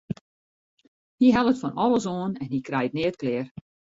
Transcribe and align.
Hy 1.19 1.27
hellet 1.35 1.59
fan 1.61 1.79
alles 1.85 2.05
oan 2.15 2.33
en 2.43 2.51
hy 2.53 2.59
krijt 2.67 2.95
neat 2.95 3.15
klear. 3.21 3.47